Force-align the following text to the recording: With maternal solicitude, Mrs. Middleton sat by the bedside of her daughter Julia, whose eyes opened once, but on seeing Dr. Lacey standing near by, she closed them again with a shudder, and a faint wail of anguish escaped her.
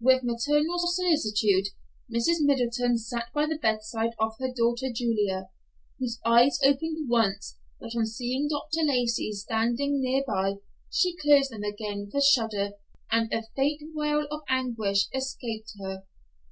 With 0.00 0.22
maternal 0.22 0.78
solicitude, 0.78 1.70
Mrs. 2.08 2.36
Middleton 2.42 2.96
sat 2.96 3.32
by 3.34 3.46
the 3.46 3.58
bedside 3.60 4.12
of 4.16 4.38
her 4.38 4.46
daughter 4.46 4.86
Julia, 4.94 5.48
whose 5.98 6.20
eyes 6.24 6.60
opened 6.62 7.08
once, 7.10 7.58
but 7.80 7.96
on 7.96 8.06
seeing 8.06 8.46
Dr. 8.48 8.84
Lacey 8.84 9.32
standing 9.32 10.00
near 10.00 10.22
by, 10.24 10.58
she 10.88 11.16
closed 11.16 11.50
them 11.50 11.64
again 11.64 12.04
with 12.06 12.14
a 12.14 12.24
shudder, 12.24 12.74
and 13.10 13.32
a 13.34 13.42
faint 13.56 13.82
wail 13.92 14.28
of 14.30 14.42
anguish 14.48 15.08
escaped 15.12 15.72
her. 15.82 16.04